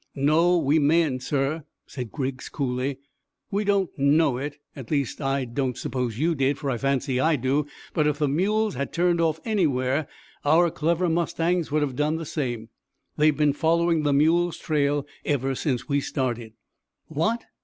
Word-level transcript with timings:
"No, 0.15 0.57
we 0.57 0.79
mayn't, 0.79 1.21
sir," 1.21 1.63
said 1.85 2.11
Griggs 2.11 2.49
coolly. 2.49 2.97
"We 3.51 3.63
don't 3.63 3.91
know 3.99 4.37
it 4.37 4.57
at 4.75 4.89
least, 4.89 5.21
I 5.21 5.45
don't 5.45 5.77
suppose 5.77 6.17
you 6.17 6.33
did, 6.33 6.57
for 6.57 6.71
I 6.71 6.79
fancy 6.79 7.19
I 7.19 7.35
do 7.35 7.67
but 7.93 8.07
if 8.07 8.17
the 8.17 8.27
mules 8.27 8.73
had 8.73 8.93
turned 8.93 9.21
off 9.21 9.39
anywhere 9.45 10.07
our 10.43 10.71
clever 10.71 11.07
mustangs 11.07 11.69
would 11.69 11.83
have 11.83 11.95
done 11.95 12.15
the 12.15 12.25
same. 12.25 12.69
They've 13.17 13.37
been 13.37 13.53
following 13.53 14.01
the 14.01 14.11
mules' 14.11 14.57
trail 14.57 15.05
ever 15.23 15.53
since 15.53 15.87
we 15.87 15.99
started." 15.99 16.53
"What! 17.05 17.43